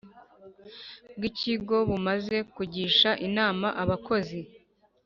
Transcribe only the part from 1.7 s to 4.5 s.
bumaze kugisha inama abakozi